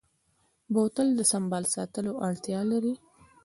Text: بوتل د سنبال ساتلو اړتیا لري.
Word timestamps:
بوتل 0.73 1.07
د 1.15 1.21
سنبال 1.31 1.63
ساتلو 1.75 2.11
اړتیا 2.27 2.59
لري. 2.71 2.93